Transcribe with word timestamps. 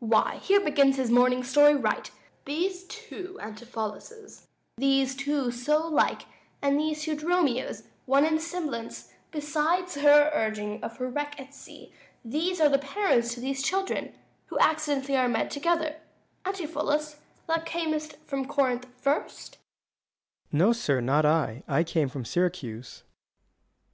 Duke. 0.00 0.10
Why, 0.10 0.38
here 0.42 0.58
begins 0.58 0.96
his 0.96 1.08
morning 1.12 1.44
story 1.44 1.76
right: 1.76 2.10
355 2.46 2.46
These 2.46 2.84
two 2.98 3.38
Antipholuses, 3.40 4.46
these 4.76 5.14
two 5.14 5.52
so 5.52 5.86
like, 5.86 6.22
And 6.60 6.80
these 6.80 7.02
two 7.04 7.14
Dromios, 7.14 7.84
one 8.04 8.24
in 8.24 8.40
semblance, 8.40 9.12
Besides 9.30 9.94
her 9.94 10.32
urging 10.34 10.82
of 10.82 10.96
her 10.96 11.08
wreck 11.08 11.38
at 11.38 11.54
sea, 11.54 11.92
These 12.24 12.60
are 12.60 12.68
the 12.68 12.80
parents 12.80 13.34
to 13.34 13.40
these 13.40 13.62
children, 13.62 14.16
Which 14.48 14.60
accidentally 14.60 15.16
are 15.16 15.28
met 15.28 15.48
together. 15.52 15.94
360 16.44 16.44
Antipholus, 16.46 17.16
thou 17.46 17.60
camest 17.62 18.16
from 18.26 18.46
Corinth 18.48 18.86
first? 18.96 19.58